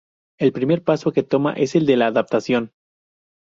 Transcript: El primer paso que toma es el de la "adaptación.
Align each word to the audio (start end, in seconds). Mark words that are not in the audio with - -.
El 0.39 0.51
primer 0.51 0.83
paso 0.83 1.11
que 1.11 1.21
toma 1.21 1.53
es 1.53 1.75
el 1.75 1.85
de 1.85 1.95
la 1.95 2.07
"adaptación. 2.07 2.71